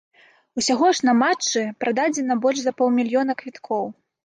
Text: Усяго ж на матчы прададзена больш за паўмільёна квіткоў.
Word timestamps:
Усяго 0.61 0.87
ж 0.99 1.09
на 1.09 1.13
матчы 1.19 1.61
прададзена 1.85 2.39
больш 2.47 2.59
за 2.65 2.75
паўмільёна 2.83 3.39
квіткоў. 3.45 3.89